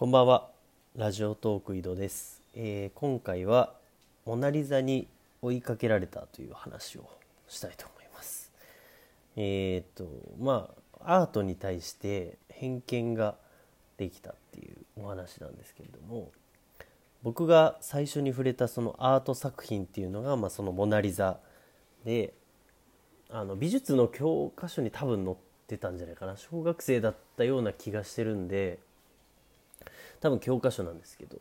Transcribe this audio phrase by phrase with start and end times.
[0.00, 0.48] こんばんは。
[0.96, 3.74] ラジオトーク井戸です、えー今回は
[4.24, 5.06] モナリザに
[5.42, 7.06] 追いかけられたという話を
[7.48, 8.50] したいと思います。
[9.36, 10.08] えっ、と
[10.40, 10.70] ま
[11.04, 13.34] あアートに対して偏見が
[13.98, 16.32] できたっていうお話なんですけれども
[17.22, 21.40] 僕が最初に触れたそのアート作品っていうのが、まあ、その「モナ・リザ」
[22.06, 22.32] で
[23.28, 25.36] あの美術の教科書に多分載っ
[25.66, 26.38] てたんじゃないかな。
[26.38, 28.78] 小学生だったような気がしてるんで
[30.20, 31.38] 多分教科書なんですけど。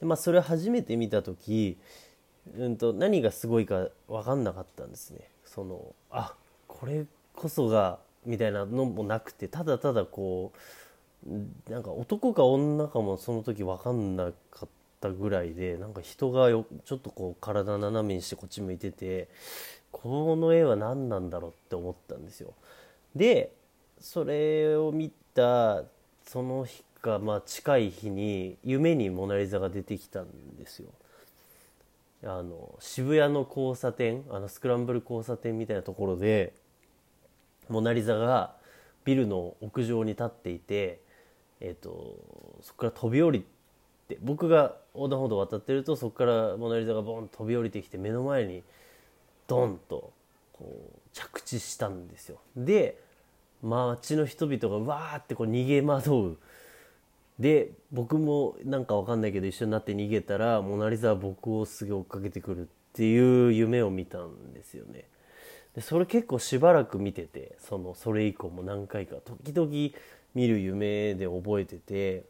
[0.00, 1.78] で、まあ、それを初めて見た時、
[2.56, 5.20] うん、と何がすごいか分かんなかったんですね。
[5.44, 6.34] そのあ
[6.66, 10.52] これこそがみたいなのもなくてただただこ
[11.26, 14.68] うなんか男か女かもその時分かんなかっ
[15.00, 19.28] たぐらいでなんか人がよちょっとこう体斜めにしてこっち向いてて
[19.90, 22.54] この絵は何なんだろうって思ったんですよ。
[23.14, 23.52] で
[24.00, 25.82] それを見た
[26.24, 30.90] その日か、まあ、近い日に夢にモナ・リザが出てきたんですよ。
[32.24, 36.52] あの渋谷の交差点あのスクランブル交差点みたいなところで
[37.68, 38.56] モナ・リザが
[39.04, 41.00] ビルの屋上に立っていて、
[41.60, 42.16] えっと
[42.60, 43.44] そこから飛び降り
[44.08, 48.64] て僕が横断歩道を渡ってるとそこからモナ・リザがボンと飛び降りてきて目の前に
[49.46, 50.12] ドンと
[50.52, 52.38] こう着地したんですよ。
[52.56, 53.00] で
[53.62, 56.36] 街の人々がわーってこう逃げ惑う
[57.38, 65.04] で僕もなんかわかんないけど一緒になって逃げたらモナ・リザは僕をすげえ追っかけてくるっていう夢を見たんですよね。
[65.74, 69.70] でそれ結構しばらく見ててそのそれ以降も何回か時々
[70.34, 72.24] 見る夢で覚えてて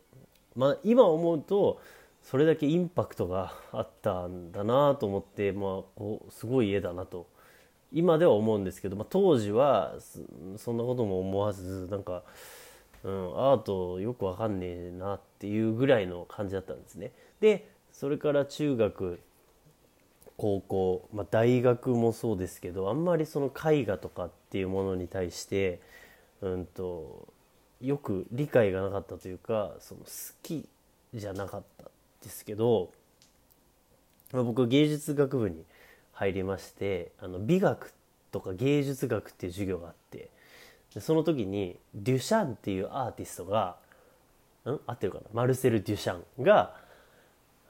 [0.55, 1.81] まあ今思うと
[2.23, 5.63] それだけインパクトがあったんだなと思ってまあ
[5.97, 7.27] こうすごい絵だなと
[7.93, 9.95] 今では思うんですけど、まあ、当時は
[10.57, 12.23] そんなことも思わずなんか、
[13.05, 17.13] うん、アートよくわかんねえなっていうぐらいの感じだったんですね。
[17.41, 19.21] でそれから中学
[20.37, 25.81] 高校、まあ、大学もそうですけどあんまりその絵画とかっていうものに対して、
[26.41, 27.29] うん、と
[27.81, 30.07] よく理解がなかったというかその好
[30.43, 30.69] き
[31.13, 31.91] じゃなかった
[32.23, 32.93] ですけど、
[34.33, 35.65] まあ、僕は芸術学部に
[36.13, 37.93] 入りましてあの美学
[38.31, 40.31] とか芸術学っていう授業があって
[40.99, 43.77] でその時にデュシャンっていうアーティストが
[44.67, 44.81] ん？
[44.87, 45.25] 合ってるかな？
[45.33, 46.75] マルセル・デュシャンが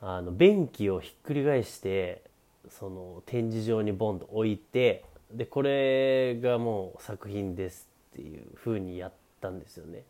[0.00, 2.22] あの便器をひっくり返して
[2.70, 10.04] その展示場にボンと置いてでこれがもう作品ですっていう風にやったんですよね。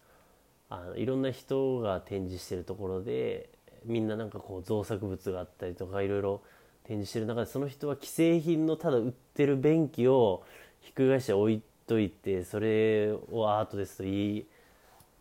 [0.71, 3.49] あのいろんな人が展示してるところで
[3.85, 6.43] みんななんかこう造作物があったりとかいろいろ
[6.85, 10.45] 展示してる中でその人は既製品のただ売ってる便器を
[10.81, 14.47] ひっくり返して置いといてそれをアートですと言い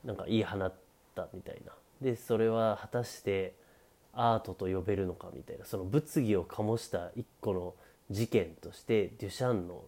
[0.03, 0.73] なんか言い放っ
[1.16, 3.55] たみたいなでそれは果たして
[4.13, 7.73] アートと呼べるのかみたいなその物議を醸した一個の
[8.11, 9.83] 事件としてデュシャンの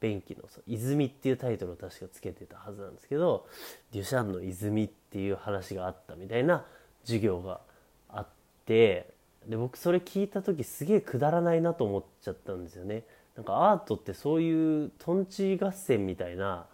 [0.00, 3.46] 便器の「泉」っていうタイトルを確かつけてたはずなんですけど
[3.92, 6.64] デュシャンの泉っていう話があったみたいな
[7.04, 7.60] 授業が
[8.08, 8.26] あっ
[8.64, 9.12] て
[9.46, 13.04] で僕それ聞いた時すげえくだらないなと思っちゃったんですよね。
[13.40, 16.66] なんかアートってそういうトンチ合戦みたいな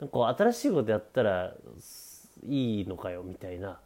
[0.00, 1.54] なんか新しいことやったら
[2.48, 3.78] いいのかよみたいな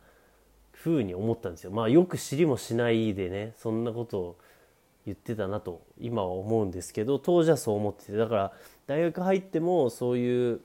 [0.73, 1.71] 風に思ったんですよ。
[1.73, 4.37] まあよく知りもしないでねそんなことを
[5.05, 8.53] 言ってたなと今は思うんですけど当時はそう思っててだから
[8.87, 10.61] 大学入ってもそういう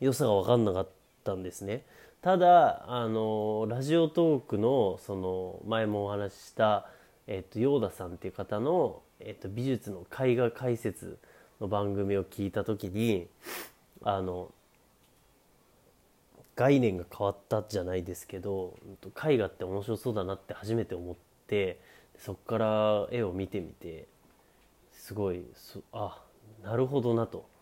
[0.00, 0.88] 良さが分かんなかっ
[1.24, 1.84] たんですね。
[2.22, 6.86] ただあのラジオトークのその前もお話しした、
[7.26, 11.18] えっと、ヨーダさんっていう方の、えっと、美術の絵画解説
[11.60, 13.28] の番組を聞いた時に
[14.02, 14.50] あの
[16.56, 18.76] 概念が変わったじゃないですけど
[19.26, 21.14] 絵画って面白そうだなって初めて思っ
[21.46, 21.80] て
[22.18, 24.06] そこから絵を見てみて
[24.92, 26.22] すごいそあ
[26.62, 27.52] なるほどなと。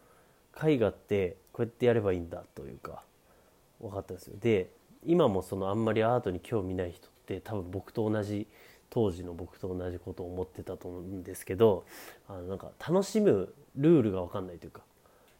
[0.63, 3.03] 絵画ってこうやってやればいいんだというか
[3.81, 4.37] 分かったんですよ。
[4.39, 4.71] で
[5.05, 8.47] 今もそのあんまりアートに興味ない人って多分僕と同じ
[8.95, 11.87] 当時の僕と同じことを思ってたと思うんですけど
[12.29, 14.83] あのなんか楽しむルールが分かんないというか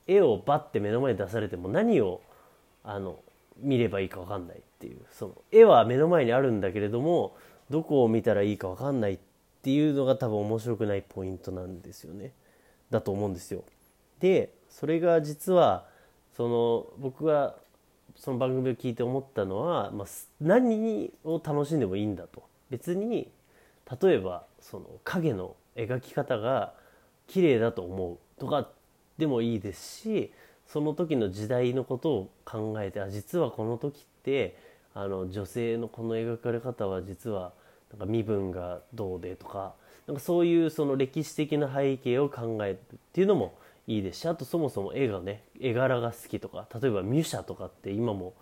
[0.07, 2.23] 絵をバッて目の前に出されても何を
[2.83, 3.19] あの
[3.59, 7.37] 見ればいいか分かんないっていうその絵は目の前にあるんだけれども
[7.69, 9.19] どこを見たらいいか分かんないっ
[9.63, 12.33] ていうのが多分面白くないポイントなんですよね。
[12.91, 13.65] だと思うんですよ。
[14.19, 15.87] でそれが実は
[16.37, 17.55] その僕が
[18.17, 20.09] その番組を聞いて思ったのは、まあ、
[20.41, 22.43] 何を楽しんでもいいんだと。
[22.71, 23.31] 別に
[24.03, 26.75] 例えばその影の描き方が
[27.27, 28.69] 綺麗だと思うとか
[29.19, 30.33] でもいいですし
[30.67, 34.57] その時の時代のことを考えてあ実はこの時って
[34.95, 37.53] あの女性のこの描かれ方は実は
[37.91, 39.75] なんか身分がどうでとか
[40.07, 43.55] なんかそういうその歴史的な背景を考えるっていうのも
[43.87, 48.35] いいですしあとそもそも絵がね絵柄が好きとか例えばミュシャとかって今も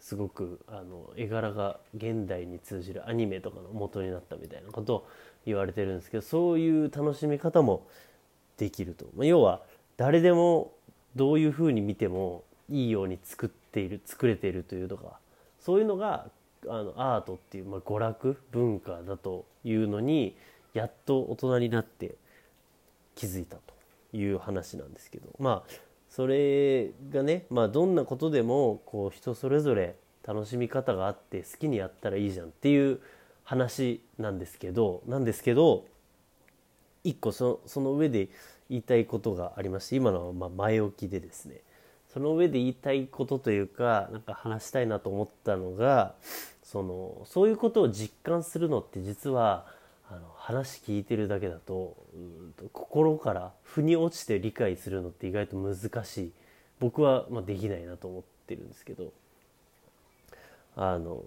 [0.00, 5.08] すごくあの絵柄が現代に通じるアニメとかの元になったみたいなことを
[5.46, 7.86] 言われてるんですけどそういう楽しみ方も
[8.56, 9.62] できると、まあ、要は
[9.96, 10.72] 誰でも
[11.14, 15.12] どういうふうに見てもいいように作っている作れているというのが
[15.60, 16.26] そういうのが
[16.68, 20.36] あのアートっていう、まあ、娯楽文化だというのに
[20.74, 22.16] やっと大人になって
[23.14, 23.77] 気づいたと。
[24.12, 25.72] いう話なんですけどまあ
[26.08, 29.94] それがね、まあ、どんなことでもこう人それぞれ
[30.26, 33.00] 楽しみ方があって好きにやったらいいじゃんっていう
[33.44, 35.84] 話なんですけどなんですけど
[37.04, 38.28] 一個そその上で
[38.68, 41.62] 言いたいことがありまして今のはま前置きでですね。
[42.12, 46.14] その上で言いたいことというかなんか話したいなと思ったのが
[46.62, 49.66] そのそういうことを実感するのって実は
[50.10, 51.96] あの話聞いてるだけだと
[52.72, 56.32] 心から腑に落ちて理解するのって意外と難しい。
[56.80, 59.12] 僕はまあできないなと思ってるんですけど。
[60.80, 61.24] あの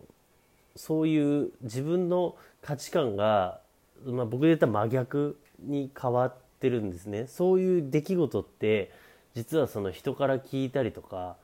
[0.78, 3.60] そういう自分の価値観が、
[4.06, 7.28] まあ、僕で言ったら真逆に変わってるんですね。
[7.28, 8.92] そういう出来事って
[9.36, 11.36] 実はその人から聞いたりとか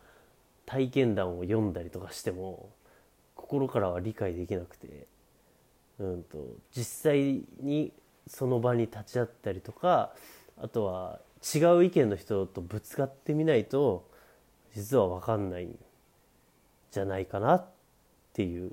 [0.65, 2.69] 体験談を読んだりとかしても
[3.35, 5.05] 心からは理解できなくて、
[5.99, 6.37] うんと、
[6.75, 7.91] 実際に
[8.27, 10.13] その場に立ち会ったりとか
[10.61, 11.19] あとは
[11.55, 14.09] 違う意見の人とぶつかってみないと
[14.75, 15.77] 実は分かんないん
[16.91, 17.65] じゃないかなっ
[18.33, 18.71] ていう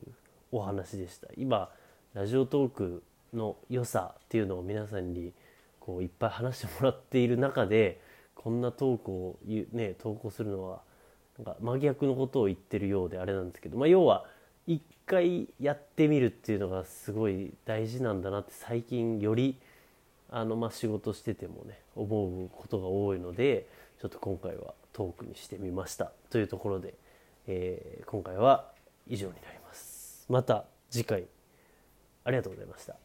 [0.50, 1.28] お話でした。
[1.36, 1.70] 今
[2.14, 5.32] ラジオトークの良さっていうのを皆さんに
[5.80, 8.00] こういっぱい話してもらっている中で
[8.34, 9.36] こんなトークを
[9.72, 10.80] ね投稿するのは
[11.38, 14.24] なんか真逆のことを言ってるようであれなんですけど、まあ、要は
[14.66, 19.58] 一回やってみるっていうのがすごい大事なんだなって最近より
[20.30, 23.66] あのまあ仕事しててもね思うことが多いので
[24.00, 26.94] ちょっと今回はトークにしてみましたというところで、
[27.46, 28.70] えー、今回は
[29.06, 30.26] 以上になります。
[30.28, 31.24] また次回
[32.24, 33.03] ありがとうございました。